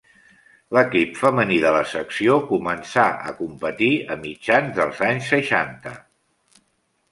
[0.77, 5.97] L'equip femení de la secció començà a competir a mitjans dels anys seixanta.